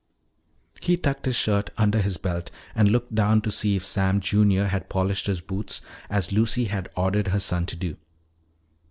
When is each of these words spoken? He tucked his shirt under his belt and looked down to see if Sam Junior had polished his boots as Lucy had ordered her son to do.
He 0.81 0.97
tucked 0.97 1.25
his 1.27 1.35
shirt 1.35 1.69
under 1.77 2.01
his 2.01 2.17
belt 2.17 2.49
and 2.73 2.89
looked 2.89 3.13
down 3.13 3.41
to 3.41 3.51
see 3.51 3.75
if 3.75 3.85
Sam 3.85 4.19
Junior 4.19 4.65
had 4.65 4.89
polished 4.89 5.27
his 5.27 5.41
boots 5.41 5.79
as 6.09 6.31
Lucy 6.31 6.65
had 6.65 6.89
ordered 6.95 7.27
her 7.27 7.39
son 7.39 7.67
to 7.67 7.75
do. 7.75 7.97